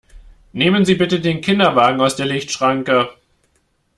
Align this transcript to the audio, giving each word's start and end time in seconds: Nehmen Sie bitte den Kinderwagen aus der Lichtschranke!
Nehmen 0.51 0.83
Sie 0.83 0.95
bitte 0.95 1.19
den 1.19 1.41
Kinderwagen 1.41 2.01
aus 2.01 2.15
der 2.15 2.25
Lichtschranke! 2.25 3.09